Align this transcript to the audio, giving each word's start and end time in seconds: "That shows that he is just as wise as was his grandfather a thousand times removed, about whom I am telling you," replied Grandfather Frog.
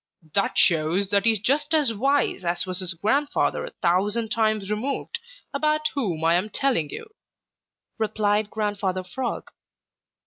"That 0.33 0.57
shows 0.57 1.09
that 1.11 1.25
he 1.25 1.33
is 1.33 1.39
just 1.39 1.75
as 1.75 1.93
wise 1.93 2.43
as 2.43 2.65
was 2.65 2.79
his 2.79 2.95
grandfather 2.95 3.63
a 3.65 3.69
thousand 3.69 4.29
times 4.31 4.71
removed, 4.71 5.19
about 5.53 5.89
whom 5.93 6.23
I 6.23 6.33
am 6.33 6.49
telling 6.49 6.89
you," 6.89 7.05
replied 7.99 8.49
Grandfather 8.49 9.03
Frog. 9.03 9.51